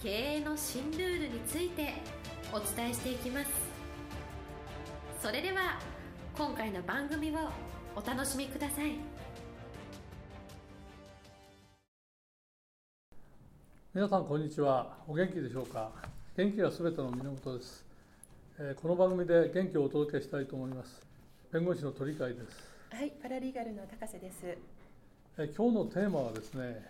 [0.00, 1.94] 経営の新ルールについて
[2.52, 3.50] お伝えしていきます。
[5.20, 5.80] それでは
[6.36, 7.34] 今回の番組を
[7.96, 8.92] お楽しみください。
[13.92, 14.98] 皆さんこんにちは。
[15.08, 15.90] お元気でしょうか？
[16.36, 17.84] 元気がすべての源です、
[18.60, 21.04] えー、この番組で元気をお届けしたいと思います。
[21.52, 22.40] 弁護士の鳥飼です。
[22.92, 26.86] はいパラリーガルの高瀬です、えー、今日のテーマはですね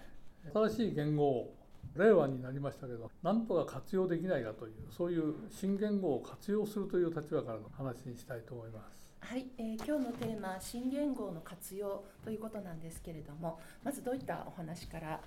[0.53, 1.49] 新しい言語
[1.97, 9.09] 令和になりましたけどなんとか活用できないかというそういう新言語を活用するという立場からの話にしたいと思います。
[9.21, 15.21] はい、えー、今日のテーマ新言語の活用ということなんですけれどもまずどういったお話から？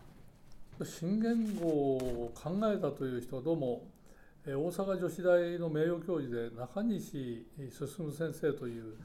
[0.84, 3.84] 新言語を考えたという人はどうも
[4.46, 8.96] 大阪女子大の名誉教授で中西進先生という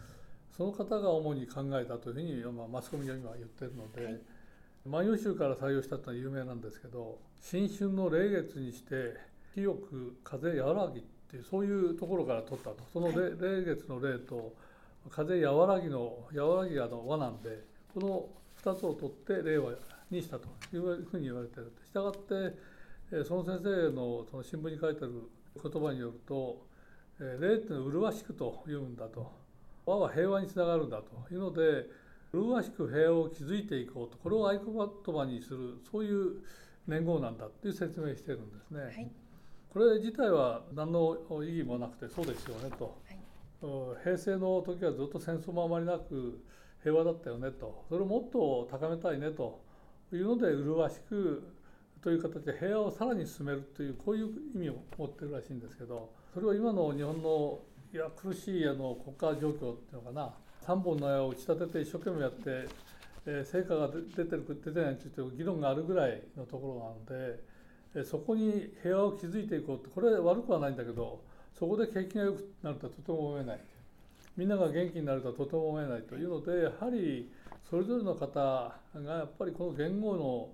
[0.56, 4.20] その方が主に考えたというふうに、まあ、マスコミは今言ってるので、はい
[4.86, 9.14] 万葉集から採用したというのは有名なんですけど新春の霊月にして
[9.54, 12.78] 清く風和らぎっていうそういうところから取ったと。
[12.92, 14.54] その霊,、月の霊と
[15.10, 17.64] 風和らぎの和らぎがの和なんで
[17.94, 18.28] この
[18.62, 19.72] 2つを取って令和
[20.10, 25.22] にしたというふうに言われているしたがってその先生のその新聞に書いてある
[25.62, 26.66] 言葉によると
[27.18, 29.46] 霊っていうのは麗しくというんだと。
[29.86, 31.32] 和は平和につながるんだと。
[31.32, 31.86] いうので
[32.32, 36.42] 麗しく平和を築いていこうとこれを合言葉にするそういう
[36.86, 38.80] 年号なんだっていう説明してるんですね。
[38.80, 39.10] はい、
[39.72, 46.40] これ自体は何の意義もなくてそうですよねと、はい、平成の時はずっと戦争もあまりなく
[46.82, 47.84] 平和だったよねと。
[47.88, 49.66] それをもっと高めたいねと。
[50.12, 51.42] いうので麗しく
[52.02, 57.58] という形で平和をさらに進めるというこういう意味を持ってるらしいんですけどそれを今の日本の
[57.92, 60.34] いや苦しいあの国家状況っていうのかな
[60.66, 62.40] 3本の矢を打ち立てて一生懸命やって、
[63.24, 67.40] えー、成果が出てる出てないについて議論があるぐらいのところなので、
[67.94, 71.22] えー、そこに平和を築いていこうってこれは悪くはないんだけど
[71.56, 73.60] そこで景気が良くなるとはとても思えない。
[74.36, 77.32] みんなが元気になるとはとても思えないというのでやはり
[77.70, 80.48] それぞれの方がやっぱりこの言語の、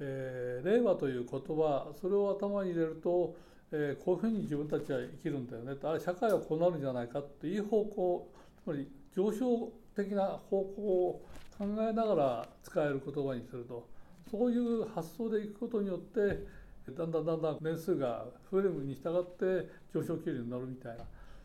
[0.00, 3.36] えー、令和という言葉それを頭に入れると、
[3.70, 5.76] えー、こういうふうに自分たちは生きるんだよね。
[5.84, 8.28] あれ社会はこうなるんじゃないかっていう方向
[8.64, 11.26] つまり上昇的な方向を
[11.58, 13.88] 考えながら使える言葉にすると
[14.30, 16.46] そういう発想でいくことによって
[16.92, 21.04] だんだんだんだん年数が増えるに従って上昇気流に乗るみたいな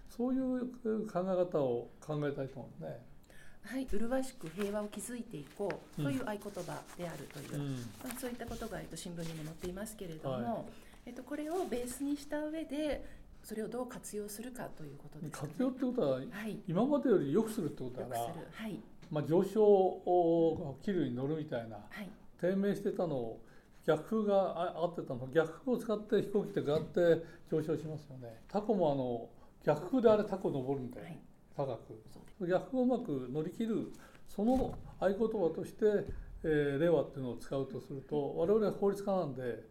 [0.09, 0.62] そういう
[1.07, 3.00] 考え方を考えたいと思うんですね。
[3.66, 10.63] はい、麗しく平和を築いていこうという合言葉であるという、うん、まあ、そういったことが、えっと、新聞にも載っていますけれども、はい、
[11.07, 13.06] えっと、これをベースにした上で
[13.43, 18.27] それをどう活用するかということです、ね、活用ってことは、はい、今までより良くするってことだから、は
[18.67, 18.79] い、
[19.11, 22.09] まあ、上昇気流に乗るみたいな、はい、
[22.39, 23.41] 低迷してたのを
[23.85, 28.41] 逆風があってたの逆風を使って飛行機ってガって上昇しますよね。
[28.47, 29.29] タコもあの
[29.65, 31.19] 逆風であれタコ登るんで、はい、
[31.55, 32.47] 高く。
[32.47, 33.91] 逆風をうまく乗り切る
[34.27, 35.85] その合言葉として、
[36.43, 39.63] えー、令和っていうのを使うとすると我々は法律家なんで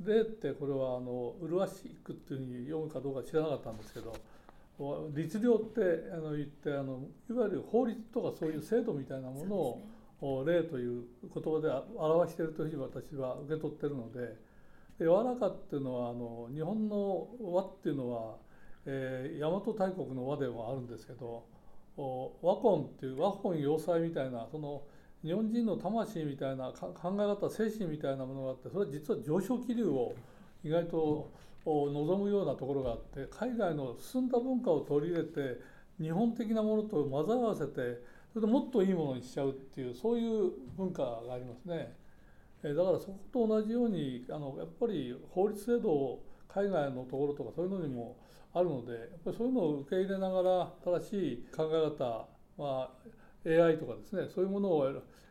[0.00, 4.14] でってこれはあの麗しくっていうふうに読むかどうか知らなかったんですけど
[5.14, 9.54] 律令ってあの言ってあのいわゆる法律とかそういう制度みたいなもの
[10.26, 14.36] を、例という言葉で表しているというふうに私は受け取ってるので
[14.98, 18.36] 柔らかっていうのはあの日本の和っていうのは、
[18.86, 21.44] えー、大和大国の和でもあるんですけど
[21.96, 24.82] 和魂っていう和魂要塞みたいなその
[25.24, 30.14] 日本人の魂みたいな考え方精神みたいなものがあってそれは実は上昇気流を
[30.62, 31.30] 意外と
[31.64, 35.60] 望むようなところがあって海外の進んだ文化を取り入れて
[35.98, 38.02] 日本的なものと混ぜ合わせて
[38.34, 41.96] それでもっといいものにしちゃうっていうそういう文化がありますね。
[42.62, 48.16] だからそこと同じようにあのやっぱり法律制度を海外のところとかそういうのにも
[48.54, 52.26] あるのでやっぱりそういうのを受け入れながら新しい考え方、
[52.56, 52.90] まあ、
[53.46, 54.88] AI とかですねそういうものを、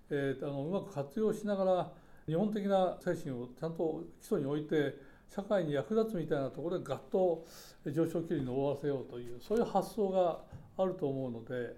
[0.10, 1.92] えー、あのうまく活用しながら
[2.28, 4.96] 日本的な精神をちゃんと基礎に置いて
[5.34, 7.46] 社会に役立つみたいなところでガッと
[7.86, 10.40] 上昇気流に終わせようというそういう発想が
[10.78, 11.76] あると思うので、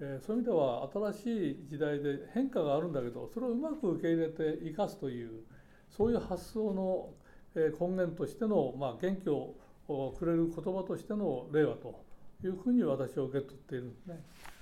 [0.00, 5.44] えー、そういう意味では新しい時代で変化があるんだけどそれをうまく受け入れて生かすという
[5.88, 7.10] そういう発想の
[7.54, 9.54] 根源としての、まあ、元気を
[10.18, 12.04] くれる言葉としての令和と
[12.44, 14.20] いうふうに私は受け取っているんですね。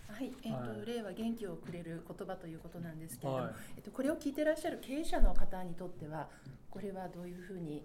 [0.09, 6.29] はい、えーと、はい、令和元気をくれる言葉ということなんですけれども、はい、えっと、これを聞いてらっしゃる経営者の方にとっては
[6.71, 7.83] これはどういうふうに？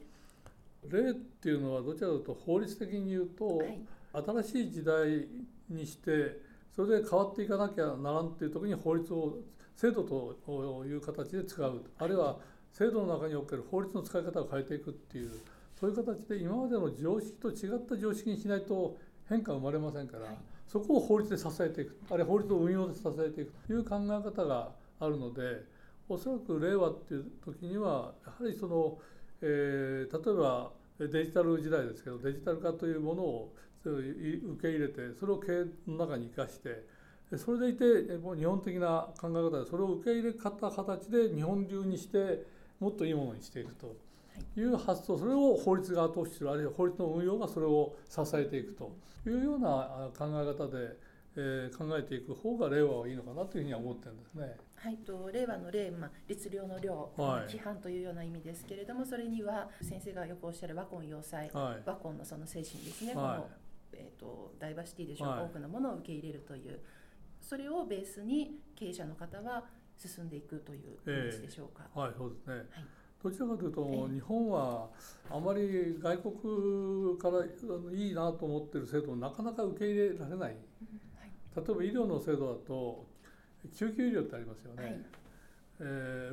[0.89, 3.79] 令っていうのはどちらかというと法律的に言うと、はい、
[4.43, 5.27] 新しい時代
[5.69, 6.39] にして
[6.75, 9.37] それで変わっていかなきゃならんっていう時に法律を
[9.75, 11.83] 制度という形で使う。
[11.97, 12.37] あるいは
[12.71, 15.31] 制度の中における法律の使い方を変えていくっていう
[15.79, 18.97] そういう形で今までの常識と違った常識にしないと
[19.33, 20.35] 変化生まれませんから、はい、
[20.67, 21.97] そこを法律で支えていく。
[22.09, 23.51] あるいは法律の運用で支えていく。
[23.67, 25.63] という考え方があるので
[26.07, 28.97] おそらく令和っていう時にはやはりその、
[29.41, 33.53] えー、例えばデジタル時代ですけどデジタル化というものを
[33.85, 36.85] 受け入れてそれを経営の中に生かして
[37.37, 37.77] それでい
[38.07, 42.45] てもう日本的な考え方でそれを受け入れ方形で日本流にして
[42.79, 43.95] もっといいものにしていくと
[44.57, 48.95] いう発想それを法律が後押しするあるいは法律の運用がそれを支えていくと
[49.25, 50.97] いうような考え方で、
[51.35, 54.55] えー、考えていく方が令和はいいのかなというふうには思ってるんですね。
[54.75, 63.49] はいと令和の令、まあ、律令の量、はい、規範というような意味ですけれどもそれには先生がよくおっしゃる和魂要塞、はい、和魂のその精神ですね、はい、この、
[63.93, 66.81] えーと、ダイバーシティでしょうか、多くのものを受け入れるという。
[67.41, 69.65] それをベースに経営者の方は
[69.97, 71.83] 進んでいくというイメージでしょうか。
[71.93, 72.65] えー、はいそうですね、はい
[73.23, 74.89] どちらかというと日本は
[75.31, 77.45] あまり外国から
[77.95, 80.57] いいなと思ってる制度をなかなか受け入れられない、
[81.55, 83.07] 例えば医療の制度だと
[83.73, 84.99] 救急医療ってありますよね、はい、
[85.79, 85.83] え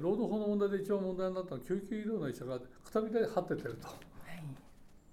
[0.01, 3.95] ー、労働法の問題で一番問題になったのは救急医療の医者がくたびれ張っててると、は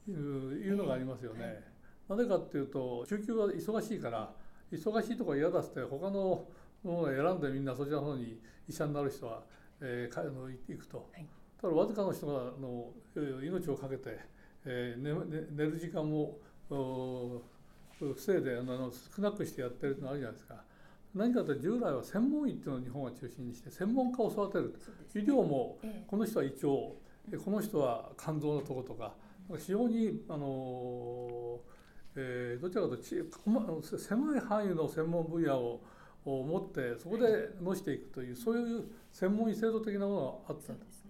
[0.08, 1.62] い、いうのがありますよね。
[2.10, 4.34] な、ぜ、かっていうと救急は忙しいから
[4.72, 6.48] 忙しいとこ嫌だって他の
[6.84, 9.44] ものを選んでみんなそちらの方に医者になる人は、
[9.80, 11.08] えー、行くと。
[11.14, 11.28] はい
[11.62, 12.92] ただわずかの人がの
[13.44, 14.20] 命を懸けて、
[14.66, 16.38] えー、寝寝る時間も
[16.70, 20.56] 防いであの少なくしてやってるのあるじゃないですか。
[21.16, 24.76] 何かというと従来は専門医っていうのを日本は中心にして専門家を育てる、
[25.16, 26.68] 医療もこの人は胃腸
[27.44, 29.14] この人は肝臓のとことか
[29.58, 31.60] 非常にあの、
[32.16, 33.26] えー、どちらかという
[33.82, 35.82] と狭い範囲の専門分野を
[36.26, 40.74] 持ってそこでのしていくというそういう専門医制度的なものがあった。
[40.74, 41.06] んです。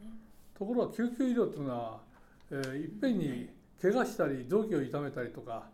[0.57, 1.99] ところが救急医療っていうのは、
[2.51, 3.49] えー、いっぺんに
[3.81, 5.69] 怪我したり臓器を痛めたりとか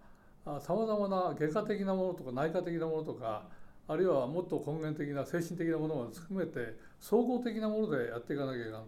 [0.59, 3.47] さまざまな外科的なものとか内科的なものとか
[3.87, 8.81] あるいはもっと根源的な精神的なものを含めて総合的なものでやっていかなきゃいけない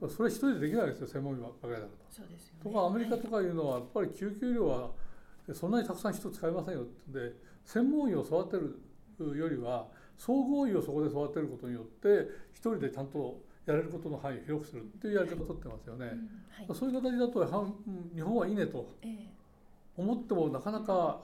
[0.00, 1.88] とそれ一人でできないですよ専門医ばかりだと。
[2.10, 4.90] そうですよね、とかアメリカとかいうのはやっぱり救急医療は
[5.54, 7.32] そんなにたくさん人使いませんよで
[7.64, 9.86] 専門医を育てるよりは
[10.16, 16.16] 総合医をそこで育てることによって一人でちゃんとやれることの範囲を広くするっていうやり方をとってますよね、はい、
[16.74, 17.74] そういう形だと
[18.14, 18.88] 日本はいいねと
[19.96, 21.20] 思ってもなかなか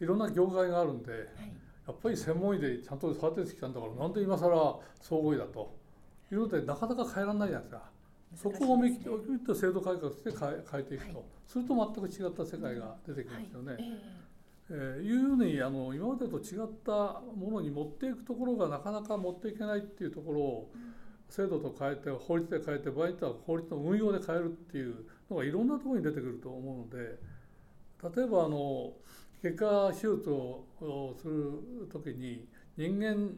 [0.00, 1.20] いろんな業界があるんで、はい、
[1.88, 5.74] やっぱり専門医でちゃんと育ててきたんだからなんで今更総合医だと
[6.30, 7.94] いうのでなかなか変えられないじゃないですか。
[8.34, 13.72] そこを思い切って制度改革して変え変えていくと、はい、すると全く違った世界が出てきますよね。
[13.74, 13.82] はい、
[14.70, 20.94] えー、いうようにあの今までと違ったものに持っていくところがなかなか持っていけないっていうところを、うん
[21.34, 27.18] 制度と変えて法律で変えて場合によっては法律の運用で変えるっていうのがいろんなところに出てくると思うので
[28.16, 28.92] 例えばあの
[29.42, 30.64] 外科手術を
[31.20, 33.32] する時に人間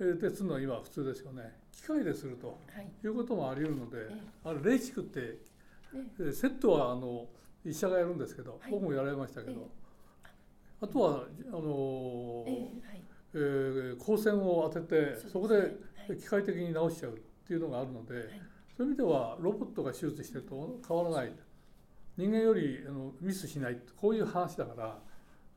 [0.00, 1.42] でするのは今普通ですよね。
[1.72, 2.58] 機械ですると
[3.04, 3.06] い。
[3.06, 3.98] うこともあり得るので、
[4.44, 7.26] あれレーシックって、セットはあの
[7.64, 9.68] 医者がやるんですけど、僕もやられましたけど、
[10.80, 12.44] あとはあの、
[13.34, 15.74] えー、光線を当ててそこで
[16.16, 18.24] 機械的に直しちゃうっていうのがあるので、はい、
[18.76, 21.32] そういう意味ではロボットが手術してると変わらない。
[22.16, 24.98] 人間よりあのミスしないこういう話だから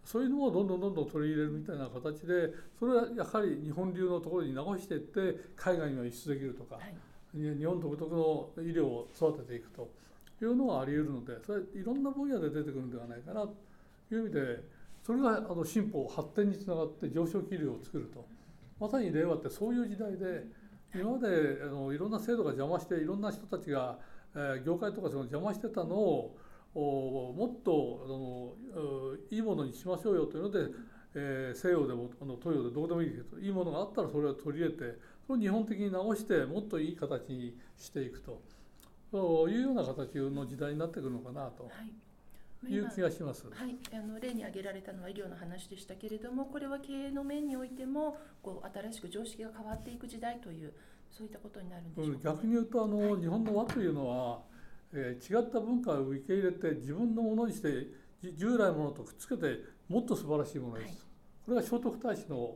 [0.05, 6.95] そういうのをどんどんどんどん取り入れるみたいな形でそれはやはり日本流のところに直していって海外には輸出できるとか、はい、
[7.33, 10.03] 日本独特の医療を育てていくと。
[10.41, 13.41] いうのはあり得るのでそれいろんな分野で出てくるんではないかな。
[13.41, 13.55] と
[14.12, 14.63] いう意味で
[15.01, 18.25] それがあの進歩発展につながって上昇気流を作ると。
[18.80, 20.46] まさに令和ってそういう時代で
[20.96, 23.98] 今まであのいろんな制度が邪魔していろんな人たちが、
[24.36, 26.38] えー、業界とかその邪魔してたのを
[26.75, 30.60] おもっとあのいいものにしましょうよというので、
[31.15, 38.42] えー、西洋でもあの東洋でどうでもいいけどいいものがあったらそれを取り入れてそれを日本的に直してもっといい形にしていくと
[39.12, 41.63] そういうような形の時代になってくるのかなと。
[41.63, 41.94] はい
[42.70, 43.46] いう気がします。
[43.48, 50.74] はい、あの例に挙げられたのは医療の話でしたけれども、これは経営の面においてもこう新しく常識が変わっていく時代という
[51.12, 54.39] そういったことになるんでしょうか、ね、逆に言うとあの、はい、日本の和というのは、
[54.93, 57.88] えー、違った文化を受け入れて自分のものにして
[58.36, 60.98] 従来のものとくっつけてもっと素晴らしいものにする、はい、
[61.46, 62.55] これが聖徳太子の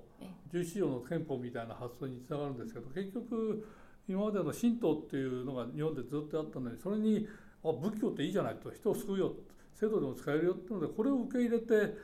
[0.52, 3.68] 14条の憲法みたいな発想につながるんですけど結局
[4.10, 7.28] 今までの神道っていうのが日本でずっとあったのにそれに
[7.64, 9.34] あ仏教っていいじゃないと人を救うよ
[9.79, 11.96] 制度でも使えるよっていうのでこれを受け入れて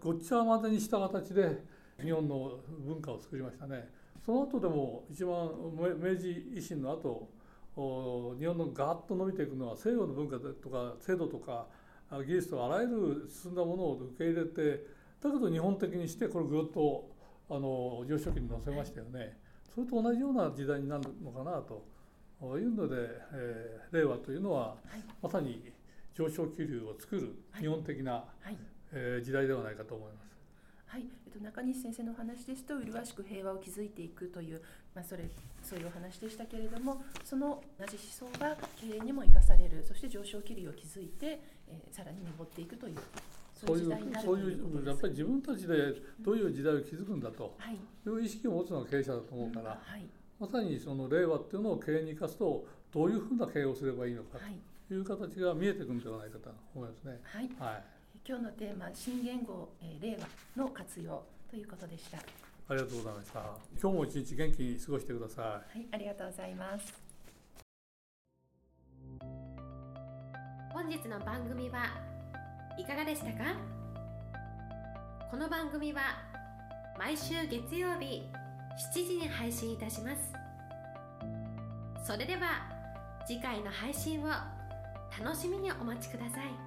[0.00, 1.62] ごっちゃ混ぜにした形で
[2.02, 3.88] 日本の文化を作りましたね。
[4.24, 7.30] その後でも一番明治維新の後
[8.38, 11.66] 日本のガーッと伸びていくのは西洋の文化とか制度とか
[12.10, 14.86] 技術とかあらゆる進んだものを受け入れて
[15.22, 17.08] だけど日本的にしてこれぐっと
[17.48, 19.38] あの上昇期に載せましたよね。
[19.72, 21.84] それと同じような時代になるのかなと
[22.58, 22.96] いうので、
[23.32, 25.70] えー、令和というのは、はい、まさに
[26.16, 28.56] 上昇気流を作る日本的な、はい、
[28.92, 30.34] えー、時代ではないかと思います。
[30.86, 34.62] はい、えっと、中西先生のお話ですと麗しく平和を築いていくという、
[34.94, 35.28] まあ、それ
[35.62, 39.84] そういうお話でしたけれどもその同じ思想が経営にも生かされる。
[39.86, 42.96] そして上昇気流を築いて、えー、さらに上っていくという
[43.52, 43.84] そういう
[44.22, 45.74] そういうやっぱり自分たちで
[46.20, 47.56] どういう時代を築くんだと
[48.06, 48.08] い。
[48.08, 50.06] う意識を持つのが経営者だと思うから、はい、
[50.40, 54.38] まさにその令和っていうのを経営に生かすとどういうふうな経営をすればいいのか。
[54.38, 54.44] と
[54.94, 57.20] いう形が見えてくるんではないかと思いますね。
[57.24, 57.82] はい、はい。
[58.26, 60.18] 今日のテーマ新言語、えー、令
[60.56, 62.18] 和の活用ということでした。
[62.18, 63.40] ありがとうございました。
[63.80, 65.78] 今日も一日元気に過ごしてください。
[65.78, 66.94] はいありがとうございます。
[70.72, 71.86] 本日の番組は
[72.78, 73.54] いかがでしたか？
[75.30, 76.00] この番組は
[76.98, 78.22] 毎週月曜日
[78.92, 80.32] 7時に配信いたします。
[82.04, 82.70] それでは
[83.26, 84.26] 次回の配信を
[85.22, 86.65] 楽しみにお待ちください。